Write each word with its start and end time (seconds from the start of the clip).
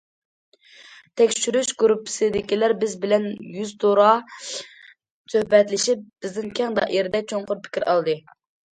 تەكشۈرۈش 1.21 1.69
گۇرۇپپىسىدىكىلەر 1.83 2.75
بىز 2.85 2.97
بىلەن 3.05 3.29
يۈزتۇرا 3.59 4.09
سۆھبەتلىشىپ، 4.49 6.05
بىزدىن 6.11 6.53
كەڭ 6.63 6.83
دائىرىدە، 6.83 7.27
چوڭقۇر 7.33 7.65
پىكىر 7.69 7.91
ئالدى. 7.95 8.23